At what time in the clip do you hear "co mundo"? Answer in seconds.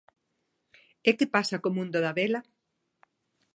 1.63-1.97